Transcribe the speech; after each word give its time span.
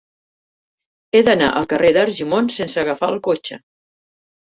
He 1.11 1.21
d'anar 1.27 1.51
al 1.61 1.69
carrer 1.75 1.93
d'Argimon 1.99 2.53
sense 2.59 2.83
agafar 2.87 3.15
el 3.17 3.25
cotxe. 3.33 3.65